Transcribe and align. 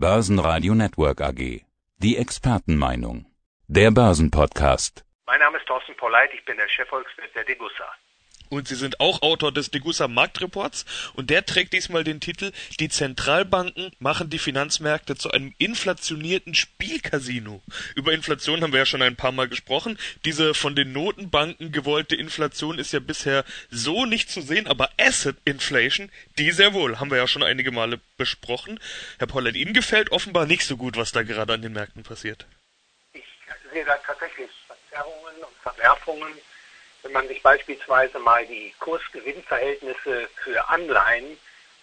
Börsenradio 0.00 0.76
Network 0.76 1.20
AG. 1.20 1.62
Die 1.96 2.16
Expertenmeinung. 2.18 3.26
Der 3.66 3.90
Börsenpodcast. 3.90 5.04
Mein 5.26 5.40
Name 5.40 5.58
ist 5.58 5.66
Thorsten 5.66 5.96
Polleit, 5.96 6.30
ich 6.32 6.44
bin 6.44 6.56
der 6.56 6.68
Chefvolkswirt 6.68 7.34
der 7.34 7.42
Degussa. 7.42 7.88
Und 8.48 8.68
Sie 8.68 8.74
sind 8.74 9.00
auch 9.00 9.22
Autor 9.22 9.52
des 9.52 9.70
Degussa 9.70 10.08
Marktreports 10.08 10.84
und 11.14 11.30
der 11.30 11.44
trägt 11.44 11.72
diesmal 11.72 12.04
den 12.04 12.20
Titel 12.20 12.52
Die 12.80 12.88
Zentralbanken 12.88 13.90
machen 13.98 14.30
die 14.30 14.38
Finanzmärkte 14.38 15.16
zu 15.16 15.30
einem 15.30 15.54
inflationierten 15.58 16.54
Spielcasino. 16.54 17.62
Über 17.94 18.12
Inflation 18.12 18.62
haben 18.62 18.72
wir 18.72 18.80
ja 18.80 18.86
schon 18.86 19.02
ein 19.02 19.16
paar 19.16 19.32
Mal 19.32 19.48
gesprochen. 19.48 19.98
Diese 20.24 20.54
von 20.54 20.74
den 20.74 20.92
Notenbanken 20.92 21.72
gewollte 21.72 22.16
Inflation 22.16 22.78
ist 22.78 22.92
ja 22.92 23.00
bisher 23.00 23.44
so 23.70 24.06
nicht 24.06 24.30
zu 24.30 24.40
sehen, 24.40 24.66
aber 24.66 24.90
Asset 24.98 25.36
Inflation, 25.44 26.10
die 26.38 26.50
sehr 26.50 26.72
wohl, 26.72 26.98
haben 26.98 27.10
wir 27.10 27.18
ja 27.18 27.28
schon 27.28 27.42
einige 27.42 27.70
Male 27.70 28.00
besprochen. 28.16 28.80
Herr 29.18 29.26
Pollert, 29.26 29.56
Ihnen 29.56 29.74
gefällt 29.74 30.10
offenbar 30.10 30.46
nicht 30.46 30.64
so 30.64 30.76
gut, 30.76 30.96
was 30.96 31.12
da 31.12 31.22
gerade 31.22 31.52
an 31.52 31.62
den 31.62 31.72
Märkten 31.72 32.02
passiert. 32.02 32.46
Ich 33.12 33.24
sehe 33.72 33.84
da 33.84 33.96
tatsächlich 34.06 34.50
Verzerrungen 34.66 35.36
und 35.36 35.56
Verwerfungen 35.62 36.32
wenn 37.02 37.12
man 37.12 37.28
sich 37.28 37.42
beispielsweise 37.42 38.18
mal 38.18 38.44
die 38.46 38.74
Kursgewinnverhältnisse 38.80 40.28
für 40.42 40.68
Anleihen 40.68 41.38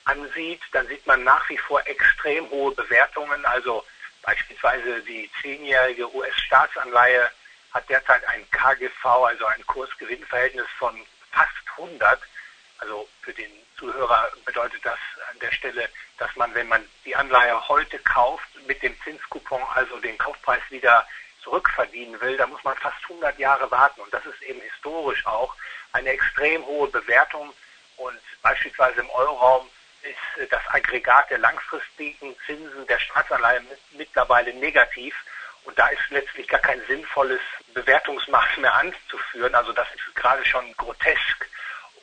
ansieht, 0.05 0.61
dann 0.71 0.87
sieht 0.87 1.05
man 1.07 1.23
nach 1.23 1.47
wie 1.49 1.57
vor 1.57 1.85
extrem 1.87 2.49
hohe 2.49 2.73
Bewertungen. 2.73 3.45
Also 3.45 3.83
beispielsweise 4.21 5.01
die 5.01 5.29
zehnjährige 5.41 6.13
US-Staatsanleihe 6.13 7.31
hat 7.71 7.89
derzeit 7.89 8.25
ein 8.27 8.49
KGV, 8.51 9.05
also 9.05 9.45
ein 9.45 9.65
Kursgewinnverhältnis 9.65 10.67
von 10.77 10.95
fast 11.31 11.51
100. 11.77 12.19
Also 12.79 13.07
für 13.21 13.33
den 13.33 13.51
Zuhörer 13.77 14.31
bedeutet 14.45 14.85
das 14.85 14.99
an 15.31 15.39
der 15.39 15.51
Stelle, 15.51 15.89
dass 16.17 16.33
man, 16.35 16.53
wenn 16.55 16.67
man 16.67 16.83
die 17.03 17.15
Anleihe 17.15 17.67
heute 17.67 17.99
kauft, 17.99 18.47
mit 18.67 18.81
dem 18.81 18.95
Zinskupon 19.03 19.61
also 19.73 19.97
den 19.99 20.17
Kaufpreis 20.17 20.61
wieder 20.69 21.05
zurückverdienen 21.45 22.19
will, 22.19 22.35
da 22.35 22.47
muss 22.47 22.63
man 22.63 22.75
fast 22.77 22.97
100 23.03 23.39
Jahre 23.39 23.69
warten. 23.71 24.01
Und 24.01 24.13
das 24.13 24.25
ist 24.25 24.41
eben 24.41 24.59
historisch 24.59 25.25
auch 25.25 25.55
eine 25.93 26.09
extrem 26.09 26.65
hohe 26.65 26.89
Bewertung. 26.89 27.53
Und 27.97 28.19
beispielsweise 28.41 28.99
im 28.99 29.09
Euroraum 29.11 29.69
ist 30.01 30.41
äh, 30.41 30.47
das 30.47 30.61
Aggregat 30.69 31.29
der 31.29 31.37
langfristigen 31.37 32.35
Zinsen 32.45 32.85
der 32.87 32.99
Staatsanleihe 32.99 33.61
mittlerweile 33.91 34.53
negativ. 34.55 35.15
Und 35.63 35.79
da 35.79 35.87
ist 35.87 36.09
letztlich 36.09 36.47
gar 36.47 36.59
kein 36.59 36.81
sinnvolles 36.87 37.41
Bewertungsmaß 37.73 38.57
mehr 38.57 38.73
anzuführen. 38.73 39.55
Also 39.55 39.71
das 39.71 39.87
ist 39.95 40.15
gerade 40.15 40.43
schon 40.45 40.75
grotesk. 40.77 41.49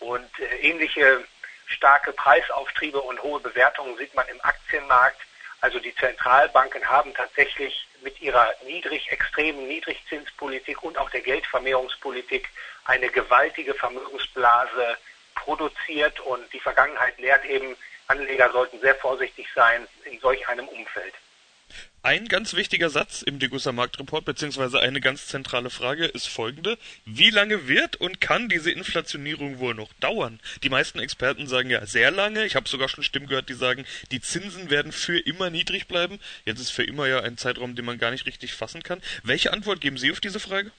Und 0.00 0.38
äh, 0.38 0.56
ähnliche 0.60 1.24
starke 1.66 2.12
Preisauftriebe 2.12 3.00
und 3.00 3.22
hohe 3.22 3.40
Bewertungen 3.40 3.96
sieht 3.98 4.14
man 4.14 4.26
im 4.28 4.40
Aktienmarkt. 4.42 5.20
Also 5.62 5.78
die 5.78 5.94
Zentralbanken 5.94 6.84
haben 6.88 7.14
tatsächlich 7.14 7.86
mit 8.02 8.20
ihrer 8.20 8.52
niedrig, 8.66 9.10
extremen 9.12 9.68
Niedrigzinspolitik 9.68 10.82
und 10.82 10.98
auch 10.98 11.08
der 11.10 11.20
Geldvermehrungspolitik 11.20 12.48
eine 12.84 13.08
gewaltige 13.08 13.72
Vermögensblase 13.74 14.98
produziert 15.36 16.18
und 16.18 16.52
die 16.52 16.58
Vergangenheit 16.58 17.16
lehrt 17.20 17.44
eben, 17.44 17.76
Anleger 18.08 18.50
sollten 18.50 18.80
sehr 18.80 18.96
vorsichtig 18.96 19.46
sein 19.54 19.86
in 20.04 20.18
solch 20.18 20.46
einem 20.48 20.66
Umfeld. 20.66 21.14
Ein 22.04 22.26
ganz 22.26 22.54
wichtiger 22.54 22.90
Satz 22.90 23.22
im 23.22 23.38
Degussa 23.38 23.70
Marktreport, 23.70 24.24
beziehungsweise 24.24 24.80
eine 24.80 25.00
ganz 25.00 25.28
zentrale 25.28 25.70
Frage 25.70 26.06
ist 26.06 26.28
folgende. 26.28 26.76
Wie 27.04 27.30
lange 27.30 27.68
wird 27.68 27.94
und 27.96 28.20
kann 28.20 28.48
diese 28.48 28.72
Inflationierung 28.72 29.60
wohl 29.60 29.74
noch 29.74 29.92
dauern? 30.00 30.40
Die 30.64 30.68
meisten 30.68 30.98
Experten 30.98 31.46
sagen 31.46 31.70
ja 31.70 31.86
sehr 31.86 32.10
lange. 32.10 32.44
Ich 32.44 32.56
habe 32.56 32.68
sogar 32.68 32.88
schon 32.88 33.04
Stimmen 33.04 33.28
gehört, 33.28 33.48
die 33.48 33.54
sagen, 33.54 33.86
die 34.10 34.20
Zinsen 34.20 34.68
werden 34.68 34.90
für 34.90 35.18
immer 35.18 35.50
niedrig 35.50 35.86
bleiben. 35.86 36.18
Jetzt 36.44 36.60
ist 36.60 36.70
für 36.70 36.82
immer 36.82 37.06
ja 37.06 37.20
ein 37.20 37.38
Zeitraum, 37.38 37.76
den 37.76 37.84
man 37.84 37.98
gar 37.98 38.10
nicht 38.10 38.26
richtig 38.26 38.52
fassen 38.52 38.82
kann. 38.82 39.00
Welche 39.22 39.52
Antwort 39.52 39.80
geben 39.80 39.96
Sie 39.96 40.10
auf 40.10 40.20
diese 40.20 40.40
Frage? 40.40 40.72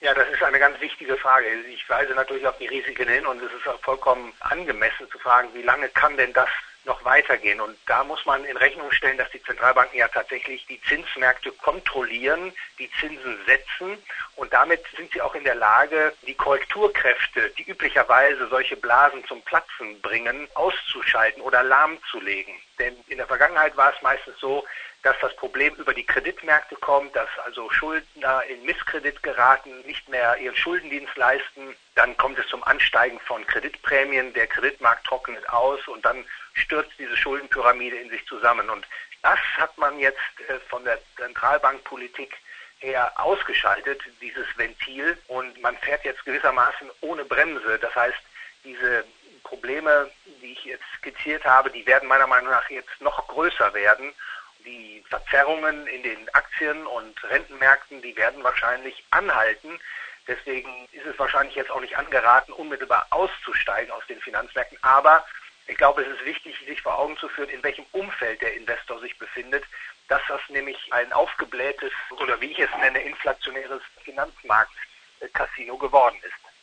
Ja, 0.00 0.12
das 0.12 0.28
ist 0.28 0.42
eine 0.42 0.58
ganz 0.58 0.78
wichtige 0.80 1.16
Frage. 1.16 1.46
Ich 1.72 1.88
weise 1.88 2.12
natürlich 2.14 2.46
auf 2.46 2.58
die 2.58 2.66
Risiken 2.66 3.08
hin 3.08 3.24
und 3.24 3.40
es 3.42 3.52
ist 3.52 3.66
auch 3.66 3.80
vollkommen 3.80 4.32
angemessen 4.40 5.08
zu 5.10 5.18
fragen, 5.18 5.48
wie 5.54 5.62
lange 5.62 5.88
kann 5.88 6.16
denn 6.16 6.32
das 6.32 6.48
noch 6.84 7.04
weitergehen. 7.04 7.60
Und 7.60 7.76
da 7.86 8.04
muss 8.04 8.24
man 8.26 8.44
in 8.44 8.56
Rechnung 8.56 8.90
stellen, 8.92 9.18
dass 9.18 9.30
die 9.30 9.42
Zentralbanken 9.42 9.98
ja 9.98 10.08
tatsächlich 10.08 10.66
die 10.66 10.80
Zinsmärkte 10.82 11.52
kontrollieren, 11.52 12.52
die 12.78 12.90
Zinsen 13.00 13.38
setzen 13.46 13.98
und 14.36 14.52
damit 14.52 14.82
sind 14.96 15.12
sie 15.12 15.20
auch 15.20 15.34
in 15.34 15.44
der 15.44 15.54
Lage, 15.54 16.12
die 16.26 16.34
Korrekturkräfte, 16.34 17.50
die 17.56 17.68
üblicherweise 17.68 18.48
solche 18.48 18.76
Blasen 18.76 19.24
zum 19.26 19.42
Platzen 19.42 20.00
bringen, 20.00 20.48
auszuschalten 20.54 21.42
oder 21.42 21.62
lahmzulegen. 21.62 22.54
Denn 22.78 22.96
in 23.06 23.18
der 23.18 23.26
Vergangenheit 23.26 23.76
war 23.76 23.94
es 23.94 24.02
meistens 24.02 24.38
so, 24.40 24.64
dass 25.02 25.16
das 25.20 25.36
Problem 25.36 25.74
über 25.74 25.92
die 25.92 26.06
Kreditmärkte 26.06 26.76
kommt, 26.76 27.14
dass 27.14 27.28
also 27.44 27.70
Schuldner 27.70 28.42
in 28.48 28.64
Misskredit 28.64 29.22
geraten, 29.22 29.82
nicht 29.82 30.08
mehr 30.08 30.36
ihren 30.38 30.56
Schuldendienst 30.56 31.14
leisten. 31.16 31.76
Dann 31.94 32.16
kommt 32.16 32.38
es 32.38 32.48
zum 32.48 32.64
Ansteigen 32.64 33.20
von 33.20 33.46
Kreditprämien, 33.46 34.32
der 34.32 34.46
Kreditmarkt 34.46 35.06
trocknet 35.06 35.48
aus 35.50 35.86
und 35.88 36.04
dann 36.04 36.24
stürzt 36.54 36.92
diese 36.98 37.16
Schuldenpyramide 37.16 37.96
in 37.96 38.10
sich 38.10 38.24
zusammen. 38.26 38.70
Und 38.70 38.86
das 39.22 39.38
hat 39.56 39.76
man 39.78 39.98
jetzt 39.98 40.18
äh, 40.48 40.58
von 40.68 40.84
der 40.84 40.98
Zentralbankpolitik 41.16 42.36
her 42.78 43.12
ausgeschaltet, 43.16 44.00
dieses 44.20 44.46
Ventil. 44.56 45.18
Und 45.28 45.60
man 45.60 45.76
fährt 45.78 46.04
jetzt 46.04 46.24
gewissermaßen 46.24 46.90
ohne 47.00 47.24
Bremse. 47.24 47.78
Das 47.78 47.94
heißt, 47.94 48.18
diese 48.64 49.04
Probleme, 49.42 50.10
die 50.42 50.52
ich 50.52 50.64
jetzt 50.64 50.84
skizziert 50.98 51.44
habe, 51.44 51.70
die 51.70 51.86
werden 51.86 52.08
meiner 52.08 52.26
Meinung 52.26 52.50
nach 52.50 52.68
jetzt 52.70 53.00
noch 53.00 53.26
größer 53.28 53.72
werden. 53.74 54.12
Die 54.64 55.04
Verzerrungen 55.08 55.86
in 55.86 56.02
den 56.02 56.34
Aktien- 56.34 56.86
und 56.86 57.22
Rentenmärkten, 57.24 58.00
die 58.00 58.16
werden 58.16 58.42
wahrscheinlich 58.42 59.04
anhalten. 59.10 59.78
Deswegen 60.26 60.88
ist 60.92 61.04
es 61.04 61.18
wahrscheinlich 61.18 61.54
jetzt 61.54 61.70
auch 61.70 61.82
nicht 61.82 61.96
angeraten, 61.98 62.52
unmittelbar 62.52 63.06
auszusteigen 63.10 63.92
aus 63.92 64.06
den 64.06 64.20
Finanzmärkten. 64.20 64.78
Aber 64.82 65.24
ich 65.66 65.76
glaube, 65.76 66.02
es 66.02 66.08
ist 66.08 66.24
wichtig, 66.24 66.56
sich 66.66 66.82
vor 66.82 66.98
Augen 66.98 67.16
zu 67.16 67.28
führen, 67.28 67.48
in 67.48 67.62
welchem 67.62 67.86
Umfeld 67.92 68.40
der 68.42 68.54
Investor 68.54 69.00
sich 69.00 69.16
befindet, 69.18 69.64
dass 70.08 70.20
das 70.28 70.40
nämlich 70.48 70.76
ein 70.92 71.12
aufgeblähtes 71.12 71.92
oder 72.10 72.40
wie 72.40 72.52
ich 72.52 72.58
es 72.58 72.70
nenne, 72.80 73.00
inflationäres 73.00 73.80
Finanzmarkt-Casino 74.04 75.76
geworden 75.78 76.18
ist. 76.22 76.53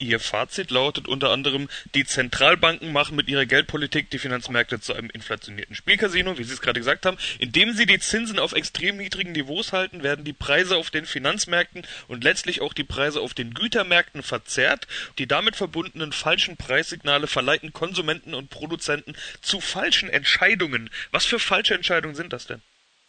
Ihr 0.00 0.20
Fazit 0.20 0.70
lautet 0.70 1.08
unter 1.08 1.30
anderem, 1.30 1.68
die 1.96 2.04
Zentralbanken 2.04 2.92
machen 2.92 3.16
mit 3.16 3.28
ihrer 3.28 3.46
Geldpolitik 3.46 4.10
die 4.10 4.20
Finanzmärkte 4.20 4.80
zu 4.80 4.94
einem 4.94 5.10
inflationierten 5.10 5.74
Spielcasino, 5.74 6.38
wie 6.38 6.44
Sie 6.44 6.52
es 6.52 6.60
gerade 6.60 6.78
gesagt 6.78 7.04
haben. 7.04 7.18
Indem 7.40 7.72
sie 7.72 7.84
die 7.84 7.98
Zinsen 7.98 8.38
auf 8.38 8.52
extrem 8.52 8.96
niedrigen 8.96 9.32
Niveaus 9.32 9.72
halten, 9.72 10.04
werden 10.04 10.24
die 10.24 10.32
Preise 10.32 10.76
auf 10.76 10.90
den 10.90 11.04
Finanzmärkten 11.04 11.84
und 12.06 12.22
letztlich 12.22 12.60
auch 12.60 12.74
die 12.74 12.84
Preise 12.84 13.20
auf 13.20 13.34
den 13.34 13.54
Gütermärkten 13.54 14.22
verzerrt. 14.22 14.86
Die 15.18 15.26
damit 15.26 15.56
verbundenen 15.56 16.12
falschen 16.12 16.56
Preissignale 16.56 17.26
verleiten 17.26 17.72
Konsumenten 17.72 18.34
und 18.34 18.50
Produzenten 18.50 19.16
zu 19.40 19.60
falschen 19.60 20.10
Entscheidungen. 20.10 20.90
Was 21.10 21.24
für 21.24 21.40
falsche 21.40 21.74
Entscheidungen 21.74 22.14
sind 22.14 22.32
das 22.32 22.46
denn? 22.46 22.62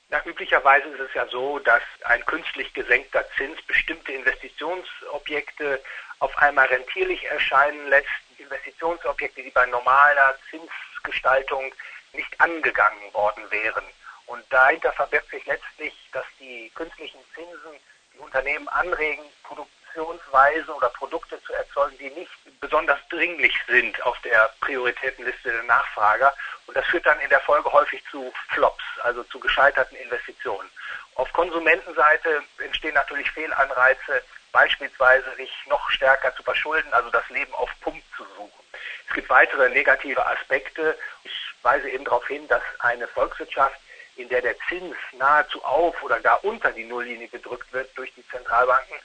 Na, 0.10 0.26
üblicherweise 0.26 0.88
ist 0.88 1.02
es 1.02 1.14
ja 1.14 1.28
so, 1.28 1.60
dass 1.60 1.84
ein 2.06 2.26
künstlich 2.26 2.74
gesenkter 2.74 3.24
Zins 3.38 3.62
bestimmte 3.68 4.12
Investitionsobjekte 4.12 5.84
auf 6.20 6.38
einmal 6.38 6.68
rentierlich 6.68 7.24
erscheinen 7.26 7.88
lässt, 7.88 8.08
Investitionsobjekte, 8.38 9.44
die 9.44 9.52
bei 9.52 9.66
normaler 9.66 10.36
Zinsgestaltung 10.50 11.74
nicht 12.14 12.40
angegangen 12.40 13.14
worden 13.14 13.44
wären. 13.52 13.84
Und 14.26 14.44
dahinter 14.50 14.92
verbirgt 14.94 15.30
sich 15.32 15.46
letztlich, 15.46 15.94
dass 16.12 16.26
die 16.40 16.72
künstlichen 16.76 17.20
Zinsen 17.34 17.80
die 18.14 18.20
Unternehmen 18.20 18.68
anregen, 18.70 19.24
Produktionsweise 19.44 20.74
oder 20.74 20.90
Produkte 20.90 21.42
zu 21.44 21.54
erzeugen, 21.54 21.98
die 21.98 22.10
nicht 22.12 22.32
besonders 22.60 23.00
dringlich 23.10 23.56
sind 23.68 24.02
auf 24.04 24.20
der 24.22 24.54
Prioritätenliste 24.62 25.52
der 25.52 25.64
Nachfrager. 25.64 26.34
Und 26.68 26.76
das 26.76 26.86
führt 26.86 27.06
dann 27.06 27.20
in 27.22 27.30
der 27.30 27.40
Folge 27.42 27.72
häufig 27.72 28.04
zu 28.12 28.32
Flops, 28.50 28.84
also 29.04 29.24
zu 29.24 29.40
gescheiterten 29.40 29.98
Investitionen. 29.98 30.70
Auf 31.16 31.32
Konsumentenseite 31.34 32.44
entstehen 32.60 32.94
natürlich 32.94 33.32
Fehlanreize, 33.32 34.24
beispielsweise 34.52 35.36
sich 35.36 35.52
noch 35.68 35.90
stärker 35.92 36.36
zu 36.36 36.44
verschulden, 36.44 36.94
also 36.94 37.10
das 37.10 37.28
Leben 37.30 37.54
auf 37.54 37.70
Pump 37.82 38.02
zu 38.16 38.24
suchen. 38.36 38.64
Es 39.08 39.16
gibt 39.16 39.30
weitere 39.30 39.70
negative 39.70 40.26
Aspekte. 40.26 40.98
Ich 41.24 41.34
weise 41.64 41.90
eben 41.90 42.06
darauf 42.06 42.28
hin, 42.28 42.48
dass 42.48 42.64
eine 42.80 43.08
Volkswirtschaft, 43.08 43.80
in 44.16 44.30
der 44.30 44.42
der 44.42 44.56
Zins 44.68 44.96
nahezu 45.14 45.64
auf 45.64 46.02
oder 46.04 46.20
gar 46.20 46.44
unter 46.44 46.72
die 46.72 46.84
Nulllinie 46.84 47.28
gedrückt 47.28 47.72
wird 47.72 47.90
durch 47.98 48.14
die 48.16 48.28
Zentralbanken, 48.28 48.98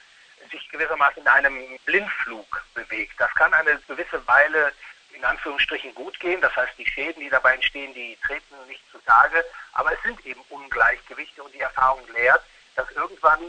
sich 0.51 0.69
gewissermaßen 0.69 1.21
in 1.21 1.27
einem 1.27 1.79
Blindflug 1.85 2.63
bewegt. 2.73 3.13
Das 3.17 3.33
kann 3.35 3.53
eine 3.53 3.79
gewisse 3.87 4.25
Weile 4.27 4.73
in 5.15 5.23
Anführungsstrichen 5.23 5.95
gut 5.95 6.19
gehen. 6.19 6.41
Das 6.41 6.55
heißt, 6.55 6.73
die 6.77 6.85
Schäden, 6.85 7.21
die 7.21 7.29
dabei 7.29 7.55
entstehen, 7.55 7.93
die 7.93 8.17
treten 8.25 8.55
nicht 8.67 8.83
zutage. 8.91 9.43
Aber 9.73 9.91
es 9.93 10.01
sind 10.03 10.23
eben 10.25 10.41
Ungleichgewichte 10.49 11.41
und 11.41 11.53
die 11.53 11.61
Erfahrung 11.61 12.05
lehrt, 12.13 12.43
dass 12.75 12.89
irgendwann 12.91 13.39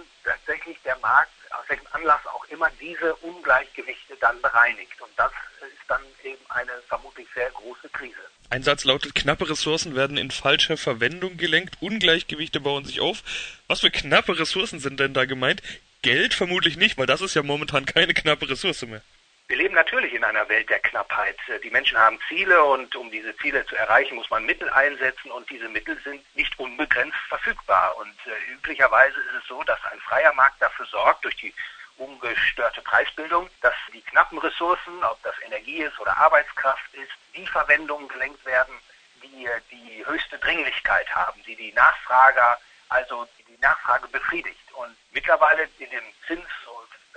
tatsächlich 0.66 0.82
der 0.84 0.98
Markt, 0.98 1.30
aus 1.50 1.68
welchem 1.68 1.86
Anlass 1.92 2.20
auch 2.26 2.44
immer, 2.48 2.68
diese 2.80 3.14
Ungleichgewichte 3.16 4.16
dann 4.20 4.40
bereinigt. 4.42 5.00
Und 5.00 5.10
das 5.16 5.30
ist 5.60 5.88
dann 5.88 6.02
eben 6.24 6.42
eine 6.48 6.72
vermutlich 6.88 7.26
sehr 7.34 7.50
große 7.50 7.88
Krise. 7.90 8.14
Ein 8.50 8.62
Satz 8.62 8.84
lautet, 8.84 9.14
knappe 9.14 9.48
Ressourcen 9.48 9.96
werden 9.96 10.16
in 10.16 10.30
falscher 10.30 10.76
Verwendung 10.76 11.36
gelenkt, 11.36 11.76
Ungleichgewichte 11.80 12.60
bauen 12.60 12.84
sich 12.84 13.00
auf. 13.00 13.22
Was 13.66 13.80
für 13.80 13.90
knappe 13.90 14.38
Ressourcen 14.38 14.78
sind 14.78 15.00
denn 15.00 15.14
da 15.14 15.24
gemeint? 15.24 15.62
Geld 16.02 16.34
vermutlich 16.34 16.76
nicht, 16.76 16.98
weil 16.98 17.06
das 17.06 17.20
ist 17.20 17.34
ja 17.34 17.42
momentan 17.42 17.86
keine 17.86 18.14
knappe 18.14 18.48
Ressource 18.48 18.82
mehr. 18.82 19.02
Wir 19.48 19.58
leben 19.58 19.76
natürlich 19.76 20.12
in 20.12 20.25
einer 20.25 20.48
Welt 20.48 20.69
der 20.70 20.81
Knappheit. 20.81 21.37
Die 21.62 21.70
Menschen 21.70 21.96
haben 21.96 22.19
Ziele 22.26 22.64
und 22.64 22.96
um 22.96 23.12
diese 23.12 23.37
Ziele 23.37 23.64
zu 23.66 23.76
erreichen, 23.76 24.16
muss 24.16 24.28
man 24.28 24.44
Mittel 24.44 24.69
einsetzen 24.70 25.31
und 25.31 25.48
diese 25.48 25.69
Mittel 25.69 25.96
sind 26.02 26.25
nicht 26.34 26.58
unbegrenzt 26.58 27.16
verfügbar. 27.28 27.96
Und 27.96 28.16
äh, 28.26 28.52
üblicherweise 28.52 29.16
ist 29.20 29.43
es 29.43 29.46
so, 29.46 29.62
dass 29.62 29.78
ein 29.93 30.00
freier 30.00 30.32
Markt 30.32 30.60
dafür 30.60 30.87
sorgt, 30.87 31.25
durch 31.25 31.37
die 31.37 31.54
ungestörte 31.96 32.82
Preisbildung, 32.82 33.48
dass 33.62 33.75
die 33.93 34.02
knappen 34.02 34.38
Ressourcen, 34.38 35.04
ob 35.04 35.22
das 35.22 35.37
Energie 35.44 35.78
ist 35.78 35.98
oder 36.00 36.16
Arbeitskraft 36.16 36.93
ist, 36.94 37.12
die 37.37 37.46
Verwendungen 37.46 38.08
gelenkt 38.08 38.44
werden, 38.44 38.75
die 39.22 39.46
äh, 39.46 39.60
die 39.70 40.04
höchste 40.06 40.38
Dringlichkeit 40.38 41.08
haben, 41.14 41.40
die 41.44 41.54
die 41.54 41.72
Nachfrager, 41.72 42.58
also 42.88 43.28
die 43.46 43.58
Nachfrage 43.60 44.08
befriedigt. 44.08 44.72
Und 44.72 44.96
mittlerweile 45.12 45.69
in 45.78 45.90
dem 45.90 46.04
Zins- 46.26 46.66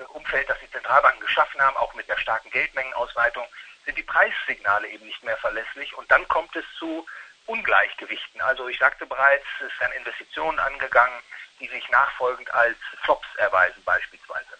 Umfeld, 0.08 0.50
das 0.50 0.60
die 0.60 0.72
Zentralbanken 0.72 1.22
geschaffen 1.22 1.62
haben, 1.62 1.78
auch 1.78 1.94
mit 1.94 2.08
der 2.08 2.18
starken 2.18 2.50
Geldmengenausweitung, 2.52 3.46
sind 3.86 3.98
die 3.98 4.04
Preissignale 4.04 4.88
eben 4.88 5.06
nicht 5.06 5.24
mehr 5.24 5.38
verlässlich 5.38 5.94
und 5.96 6.10
dann 6.12 6.28
kommt 6.28 6.56
es 6.56 6.66
zu 6.78 7.06
Ungleichgewichten. 7.46 8.42
Also 8.42 8.68
ich 8.68 8.78
sagte 8.78 9.06
bereits, 9.06 9.46
es 9.66 9.80
werden 9.80 9.94
Investitionen 9.94 10.60
angegangen, 10.60 11.22
die 11.60 11.68
sich 11.68 11.88
nachfolgend 11.90 12.52
als 12.54 12.78
Flops 13.04 13.28
erweisen 13.38 13.84
beispielsweise. 13.84 14.58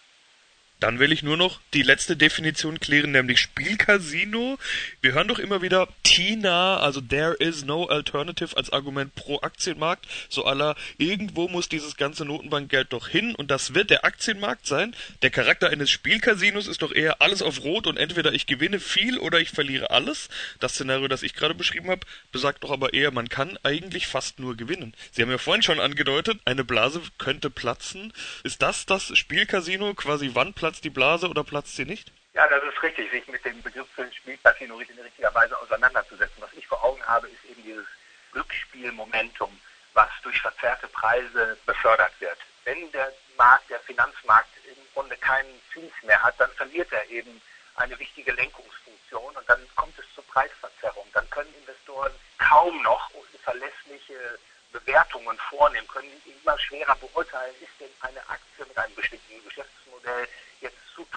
Dann 0.80 0.98
will 0.98 1.12
ich 1.12 1.22
nur 1.22 1.36
noch 1.36 1.60
die 1.74 1.82
letzte 1.82 2.16
Definition 2.16 2.80
klären, 2.80 3.12
nämlich 3.12 3.38
Spielcasino. 3.38 4.58
Wir 5.02 5.12
hören 5.12 5.28
doch 5.28 5.38
immer 5.38 5.60
wieder 5.60 5.88
TINA, 6.04 6.78
also 6.78 7.02
There 7.02 7.34
is 7.34 7.64
no 7.66 7.84
alternative 7.84 8.56
als 8.56 8.70
Argument 8.70 9.14
pro 9.14 9.40
Aktienmarkt. 9.40 10.06
So 10.30 10.46
aller, 10.46 10.76
irgendwo 10.96 11.48
muss 11.48 11.68
dieses 11.68 11.98
ganze 11.98 12.24
Notenbankgeld 12.24 12.94
doch 12.94 13.08
hin 13.08 13.34
und 13.34 13.50
das 13.50 13.74
wird 13.74 13.90
der 13.90 14.06
Aktienmarkt 14.06 14.66
sein. 14.66 14.96
Der 15.20 15.28
Charakter 15.28 15.68
eines 15.68 15.90
Spielcasinos 15.90 16.66
ist 16.66 16.80
doch 16.80 16.92
eher 16.92 17.20
alles 17.20 17.42
auf 17.42 17.62
Rot 17.62 17.86
und 17.86 17.98
entweder 17.98 18.32
ich 18.32 18.46
gewinne 18.46 18.80
viel 18.80 19.18
oder 19.18 19.38
ich 19.38 19.50
verliere 19.50 19.90
alles. 19.90 20.30
Das 20.60 20.72
Szenario, 20.72 21.08
das 21.08 21.22
ich 21.22 21.34
gerade 21.34 21.54
beschrieben 21.54 21.90
habe, 21.90 22.06
besagt 22.32 22.64
doch 22.64 22.70
aber 22.70 22.94
eher, 22.94 23.10
man 23.10 23.28
kann 23.28 23.58
eigentlich 23.64 24.06
fast 24.06 24.38
nur 24.38 24.56
gewinnen. 24.56 24.94
Sie 25.12 25.20
haben 25.20 25.30
ja 25.30 25.36
vorhin 25.36 25.62
schon 25.62 25.78
angedeutet, 25.78 26.40
eine 26.46 26.64
Blase 26.64 27.02
könnte 27.18 27.50
platzen. 27.50 28.14
Ist 28.44 28.62
das 28.62 28.86
das 28.86 29.16
Spielcasino 29.16 29.92
quasi 29.92 30.30
wann 30.32 30.54
platzt 30.54 30.69
platzt 30.70 30.84
die 30.84 30.90
Blase 30.90 31.28
oder 31.28 31.42
platzt 31.42 31.74
sie 31.74 31.84
nicht? 31.84 32.12
Ja, 32.32 32.46
das 32.46 32.62
ist 32.62 32.80
richtig, 32.80 33.10
sich 33.10 33.26
mit 33.26 33.44
dem 33.44 33.60
Begriff 33.60 33.88
Spielcasino 34.14 34.78
in 34.78 35.00
richtiger 35.00 35.34
Weise 35.34 35.60
auseinanderzusetzen. 35.60 36.40
Was 36.40 36.52
ich 36.52 36.64
vor 36.64 36.84
Augen 36.84 37.04
habe, 37.04 37.26
ist 37.26 37.44
eben 37.50 37.60
dieses 37.64 37.86
Glücksspielmomentum, 38.30 39.50
was 39.94 40.08
durch 40.22 40.40
verzerrte 40.40 40.86
Preise 40.86 41.58
befördert 41.66 42.12
wird. 42.20 42.38
Wenn 42.64 42.92
der 42.92 43.12
Markt, 43.36 43.68
der 43.68 43.80
Finanzmarkt 43.80 44.50
im 44.64 44.76
Grunde 44.94 45.16
keinen 45.16 45.60
Zins 45.72 45.92
mehr 46.04 46.22
hat, 46.22 46.38
dann 46.38 46.52
verliert 46.52 46.92
er 46.92 47.04
eben 47.10 47.42
eine 47.74 47.98
wichtige 47.98 48.30
Lenkungsfunktion 48.30 49.34
und 49.34 49.48
dann 49.48 49.66
kommt 49.74 49.98
es 49.98 50.04
zur 50.14 50.24
Preisverzerrung. 50.28 51.06
Dann 51.12 51.28
können 51.30 51.52
Investoren 51.58 52.12
kaum 52.38 52.80
noch 52.82 53.10
verlässliche 53.42 54.38
Bewertungen 54.72 55.38
vornehmen, 55.48 55.88
können 55.88 56.10
immer 56.24 56.58
schwerer 56.58 56.96
beurteilen, 56.96 57.54
ist 57.60 57.80
denn 57.80 57.90
eine 58.00 58.20
Aktie 58.28 58.64
mit 58.66 58.76
einem 58.78 58.94
bestimmten 58.94 59.44
Geschäftsmodell 59.44 60.28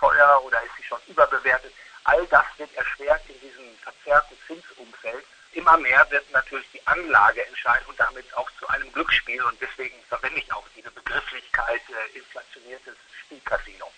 teuer 0.03 0.43
oder 0.45 0.61
ist 0.63 0.75
sie 0.77 0.83
schon 0.83 0.99
überbewertet. 1.07 1.71
All 2.03 2.25
das 2.27 2.45
wird 2.57 2.73
erschwert 2.75 3.21
in 3.29 3.39
diesem 3.39 3.63
verzerrten 3.81 4.37
Zinsumfeld. 4.47 5.23
Immer 5.53 5.77
mehr 5.77 6.05
wird 6.09 6.29
natürlich 6.31 6.67
die 6.73 6.85
Anlage 6.87 7.45
entscheiden 7.45 7.85
und 7.87 7.99
damit 7.99 8.25
auch 8.35 8.49
zu 8.59 8.67
einem 8.67 8.91
Glücksspiel. 8.91 9.41
Und 9.43 9.59
deswegen 9.61 9.95
verwende 10.09 10.39
ich 10.39 10.51
auch 10.51 10.67
diese 10.75 10.91
Begrifflichkeit 10.91 11.81
äh, 11.89 12.17
inflationiertes 12.17 12.95
Spielcasino. 13.23 13.91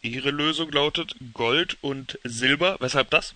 Ihre 0.00 0.30
Lösung 0.30 0.70
lautet 0.72 1.14
Gold 1.32 1.78
und 1.80 2.18
Silber. 2.24 2.76
Weshalb 2.80 3.10
das? 3.10 3.34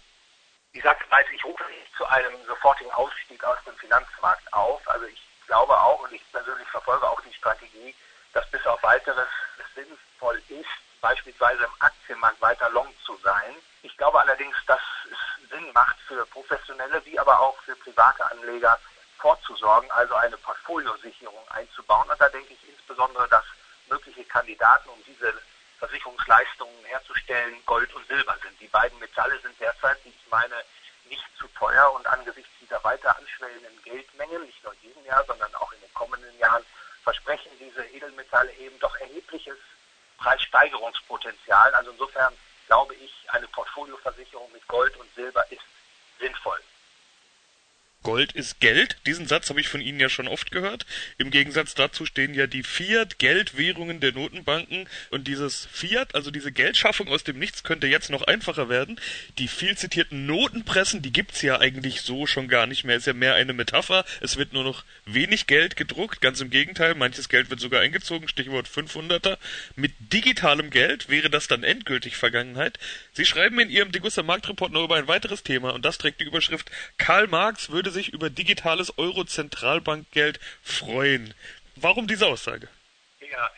Ich 0.79 0.85
sagte 0.85 1.05
bereits, 1.11 1.29
ich 1.33 1.45
rufe 1.45 1.65
nicht 1.65 1.93
zu 1.97 2.07
einem 2.07 2.33
sofortigen 2.47 2.93
Ausstieg 2.93 3.43
aus 3.43 3.59
dem 3.67 3.77
Finanzmarkt 3.79 4.53
auf. 4.53 4.81
Also 4.89 5.07
ich 5.07 5.21
glaube 5.49 5.77
auch 5.77 5.99
und 5.99 6.13
ich 6.13 6.23
persönlich 6.31 6.69
verfolge 6.69 7.05
auch 7.05 7.21
die 7.23 7.35
Strategie, 7.35 7.93
dass 8.33 8.49
bis 8.53 8.65
auf 8.65 8.81
weiteres 8.85 9.27
sinnvoll 9.75 10.41
ist, 10.49 10.69
beispielsweise 11.01 11.65
im 11.65 11.73
Aktienmarkt 11.81 12.41
weiter 12.41 12.71
long 12.71 12.87
zu 13.05 13.17
sein. 13.25 13.57
Ich 13.83 13.97
glaube 13.97 14.21
allerdings, 14.21 14.55
dass 14.69 14.79
es 15.11 15.51
Sinn 15.51 15.69
macht 15.73 15.99
für 16.07 16.25
professionelle 16.27 17.05
wie 17.07 17.19
aber 17.19 17.41
auch 17.41 17.59
für 17.63 17.75
private 17.75 18.31
Anleger 18.31 18.79
vorzusorgen, 19.19 19.91
also 19.91 20.15
eine 20.15 20.37
Portfoliosicherung 20.37 21.49
einzubauen. 21.49 22.09
Und 22.09 22.21
da 22.21 22.29
denke 22.29 22.53
ich 22.53 22.69
insbesondere, 22.69 23.27
dass 23.27 23.45
mögliche 23.89 24.23
Kandidaten, 24.27 24.89
um 24.91 25.03
diese 25.05 25.43
Versicherungsleistungen 25.79 26.85
herzustellen, 26.85 27.57
Gold 27.67 27.93
und 27.95 28.07
Silber 28.09 28.37
sind. 28.43 28.61
Die 28.61 28.69
beiden 28.69 28.99
Metalle 28.99 29.39
sind 29.41 29.59
derzeit, 29.61 29.99
wie 30.05 30.11
ich 30.11 30.31
meine, 30.31 30.57
nicht 31.09 31.25
zu 31.39 31.47
teuer 31.49 31.93
und 31.95 32.07
angesichts 32.07 32.51
dieser 32.61 32.83
weiter 32.85 33.17
anschwellenden 33.17 33.83
Geldmengen, 33.83 34.45
nicht 34.45 34.63
nur 34.63 34.73
in 34.75 34.81
diesem 34.81 35.05
Jahr, 35.07 35.25
sondern 35.25 35.55
auch 35.55 35.73
in 35.73 35.81
den 35.81 35.95
kommenden 35.95 36.37
Jahren, 36.39 36.65
versprechen 37.03 37.51
diese 37.59 37.85
Edelmetalle 37.87 38.53
eben 38.55 38.79
doch 38.81 38.95
erhebliches 38.97 39.57
Preissteigerungspotenzial. 40.19 41.73
Also 41.75 41.93
insofern 41.93 42.37
glaube 42.67 42.95
ich, 42.97 43.13
eine 43.29 43.49
Portfolioversicherung 43.49 44.53
mit 44.53 44.67
Gold 44.69 44.95
und 44.97 45.13
Silber 45.15 45.45
ist 45.51 45.63
sinnvoll. 46.21 46.61
Gold 48.09 48.33
ist 48.33 48.59
Geld. 48.61 48.97
Diesen 49.05 49.27
Satz 49.27 49.51
habe 49.51 49.61
ich 49.61 49.69
von 49.69 49.83
Ihnen 49.83 50.01
ja 50.01 50.09
schon 50.09 50.29
oft 50.29 50.51
gehört. 50.51 50.87
Im 51.19 51.31
Gegensatz 51.31 51.75
dazu 51.75 52.07
stehen 52.07 52.33
ja 52.33 52.47
die 52.47 52.63
Fiat-Geldwährungen 52.63 54.01
der 54.01 54.13
Notenbanken 54.13 54.89
und 55.11 55.29
dieses 55.29 55.69
Fiat, 55.71 56.15
also 56.15 56.31
diese 56.31 56.51
Geldschaffung 56.51 57.09
aus 57.09 57.23
dem 57.23 57.39
Nichts, 57.39 57.65
könnte 57.65 57.87
jetzt 57.87 58.09
noch 58.09 58.23
einfacher 58.23 58.71
werden. 58.71 58.99
Die 59.37 59.47
viel 59.47 59.77
zitierten 59.77 60.25
Notenpressen, 60.25 61.03
die 61.03 61.13
gibt's 61.13 61.43
ja 61.43 61.61
eigentlich 61.61 62.01
so 62.01 62.27
schon 62.27 62.49
gar 62.49 62.67
nicht 62.67 62.83
mehr. 62.83 62.97
Ist 62.97 63.07
ja 63.07 63.13
mehr 63.13 63.35
eine 63.35 63.53
Metapher. 63.53 64.07
Es 64.23 64.39
wird 64.39 64.55
nur 64.55 64.65
noch 64.65 64.85
wenig 65.05 65.47
Geld 65.47 65.77
gedruckt. 65.77 66.23
Ganz 66.23 66.41
im 66.41 66.49
Gegenteil, 66.49 66.95
manches 66.95 67.29
Geld 67.29 67.51
wird 67.51 67.61
sogar 67.61 67.83
eingezogen. 67.83 68.27
Stichwort 68.27 68.69
500er. 68.69 69.37
Mit 69.77 69.93
digitalem 69.99 70.71
Geld 70.71 71.11
wäre 71.11 71.29
das 71.29 71.47
dann 71.47 71.63
endgültig 71.63 72.17
Vergangenheit. 72.17 72.79
Sie 73.13 73.27
schreiben 73.27 73.61
in 73.61 73.69
Ihrem 73.69 73.93
Degussa 73.93 74.23
Marktreport 74.23 74.73
noch 74.73 74.85
über 74.85 74.97
ein 74.97 75.09
weiteres 75.09 75.43
Thema 75.43 75.75
und 75.75 75.85
das 75.85 75.99
trägt 75.99 76.23
die 76.23 76.25
Überschrift 76.25 76.71
Karl 76.97 77.27
Marx 77.27 77.69
würde 77.69 77.91
sich 77.91 77.98
über 78.07 78.31
digitales 78.31 78.97
Euro-Zentralbankgeld 78.97 80.39
freuen. 80.63 81.35
Warum 81.75 82.07
diese 82.07 82.27
Aussage? 82.27 82.69
Ja, 83.21 83.51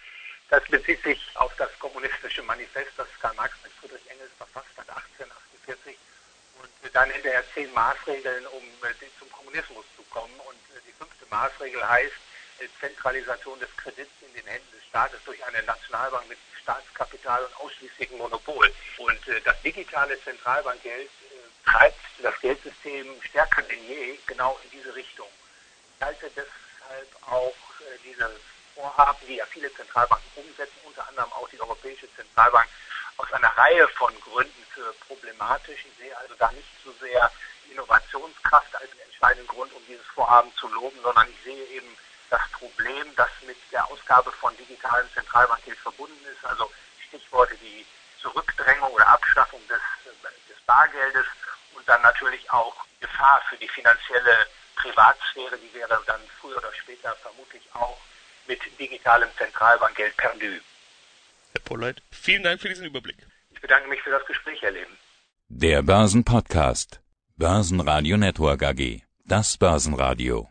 das 0.48 0.64
bezieht 0.64 1.02
sich 1.02 1.20
auf 1.34 1.54
das 1.56 1.70
kommunistische 1.78 2.42
Manifest, 2.42 2.90
das 2.96 3.06
Karl 3.20 3.34
Marx 3.34 3.54
mit 3.62 3.72
Friedrich 3.72 4.10
Engels 4.10 4.30
verfasst 4.38 4.70
hat, 4.76 4.88
1848. 4.88 5.96
Und 6.62 6.94
dann 6.94 7.10
hinterher 7.10 7.44
zehn 7.54 7.72
Maßregeln, 7.72 8.46
um 8.46 8.62
äh, 8.82 8.94
zum 9.18 9.30
Kommunismus 9.30 9.84
zu 9.96 10.02
kommen. 10.10 10.34
Und 10.40 10.58
äh, 10.76 10.80
die 10.86 10.92
fünfte 10.92 11.26
Maßregel 11.30 11.86
heißt 11.86 12.16
äh, 12.60 12.68
Zentralisation 12.80 13.60
des 13.60 13.74
Kredits 13.76 14.10
in 14.22 14.32
den 14.34 14.46
Händen 14.46 14.70
des 14.72 14.84
Staates 14.88 15.20
durch 15.24 15.42
eine 15.44 15.62
Nationalbank 15.62 16.28
mit 16.28 16.38
Staatskapital 16.62 17.44
und 17.44 17.56
ausschließlichem 17.56 18.18
Monopol. 18.18 18.70
Und 18.98 19.20
das 19.44 19.62
digitale 19.62 20.20
Zentralbankgeld 20.22 21.10
treibt 21.64 22.00
das 22.22 22.38
Geldsystem 22.40 23.06
stärker 23.22 23.62
denn 23.62 23.86
je 23.86 24.18
genau 24.26 24.58
in 24.64 24.70
diese 24.70 24.94
Richtung. 24.94 25.28
Ich 25.96 26.04
halte 26.04 26.30
deshalb 26.30 27.08
auch 27.26 27.54
äh, 27.80 27.98
diese 28.04 28.30
Vorhaben, 28.74 29.18
die 29.26 29.36
ja 29.36 29.46
viele 29.46 29.72
Zentralbanken 29.74 30.30
umsetzen, 30.36 30.78
unter 30.84 31.06
anderem 31.08 31.32
auch 31.32 31.48
die 31.48 31.60
Europäische 31.60 32.08
Zentralbank, 32.14 32.68
aus 33.16 33.32
einer 33.32 33.48
Reihe 33.56 33.86
von 33.88 34.12
Gründen 34.20 34.64
für 34.72 34.94
problematisch. 35.06 35.84
Ich 35.84 35.98
sehe 35.98 36.16
also 36.16 36.34
da 36.38 36.50
nicht 36.52 36.68
so 36.84 36.92
sehr 37.00 37.30
Innovationskraft 37.70 38.74
als 38.76 38.90
entscheidenden 39.04 39.48
Grund, 39.48 39.72
um 39.74 39.82
dieses 39.86 40.06
Vorhaben 40.06 40.50
zu 40.56 40.68
loben, 40.68 40.98
sondern 41.02 41.28
ich 41.28 41.44
sehe 41.44 41.64
eben 41.66 41.96
das 42.30 42.40
Problem, 42.52 43.14
das 43.16 43.28
mit 43.46 43.58
der 43.72 43.86
Ausgabe 43.90 44.32
von 44.32 44.56
digitalen 44.56 45.08
Zentralbankgeld 45.12 45.78
verbunden 45.78 46.24
ist. 46.32 46.44
Also 46.44 46.70
Stichworte 47.08 47.60
wie 47.60 47.84
Zurückdrängung 48.20 48.90
oder 48.92 49.06
Abschaffung 49.08 49.60
des, 49.68 49.80
des 50.48 50.60
Bargeldes 50.66 51.26
und 51.74 51.88
dann 51.88 52.02
natürlich 52.02 52.50
auch 52.50 52.74
Gefahr 53.00 53.40
für 53.48 53.56
die 53.56 53.68
finanzielle 53.68 54.46
Privatsphäre, 54.76 55.56
die 55.58 55.74
wäre 55.74 56.00
dann 56.06 56.20
früher 56.40 56.56
oder 56.56 56.72
später 56.72 57.14
vermutlich 57.16 57.62
auch 57.74 57.98
mit 58.46 58.60
digitalem 58.78 59.28
Zentralbankgeld 59.36 60.16
perdu. 60.16 60.60
Herr 61.52 61.62
Polleit, 61.64 62.02
vielen 62.10 62.42
Dank 62.42 62.60
für 62.60 62.68
diesen 62.68 62.86
Überblick. 62.86 63.18
Ich 63.50 63.60
bedanke 63.60 63.88
mich 63.88 64.02
für 64.02 64.10
das 64.10 64.24
Gespräch, 64.26 64.60
Herr 64.62 64.72
Leben. 64.72 64.96
Der 65.48 65.82
Börsenpodcast. 65.82 67.00
Börsenradio 67.36 68.16
Network 68.16 68.62
AG. 68.62 68.82
Das 69.24 69.56
Börsenradio. 69.56 70.38